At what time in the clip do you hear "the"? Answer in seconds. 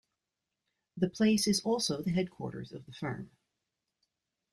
0.97-1.11, 2.01-2.09, 2.87-2.91